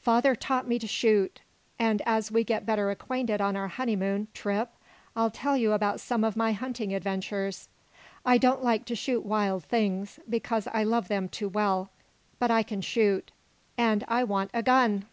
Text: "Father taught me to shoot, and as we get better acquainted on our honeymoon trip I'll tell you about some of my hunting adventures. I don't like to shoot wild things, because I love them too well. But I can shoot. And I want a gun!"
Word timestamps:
"Father 0.00 0.34
taught 0.34 0.66
me 0.66 0.78
to 0.78 0.86
shoot, 0.86 1.42
and 1.78 2.00
as 2.06 2.32
we 2.32 2.44
get 2.44 2.64
better 2.64 2.90
acquainted 2.90 3.42
on 3.42 3.56
our 3.56 3.68
honeymoon 3.68 4.26
trip 4.32 4.70
I'll 5.14 5.30
tell 5.30 5.54
you 5.54 5.72
about 5.72 6.00
some 6.00 6.24
of 6.24 6.34
my 6.34 6.52
hunting 6.52 6.94
adventures. 6.94 7.68
I 8.24 8.38
don't 8.38 8.64
like 8.64 8.86
to 8.86 8.96
shoot 8.96 9.26
wild 9.26 9.64
things, 9.64 10.18
because 10.26 10.66
I 10.72 10.82
love 10.84 11.08
them 11.08 11.28
too 11.28 11.50
well. 11.50 11.90
But 12.38 12.50
I 12.50 12.62
can 12.62 12.80
shoot. 12.80 13.30
And 13.76 14.02
I 14.08 14.24
want 14.24 14.48
a 14.54 14.62
gun!" 14.62 15.04